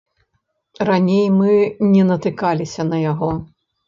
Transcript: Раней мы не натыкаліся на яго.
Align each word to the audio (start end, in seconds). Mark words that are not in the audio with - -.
Раней 0.87 1.27
мы 1.39 1.51
не 1.93 2.03
натыкаліся 2.13 2.81
на 2.93 2.97
яго. 3.11 3.31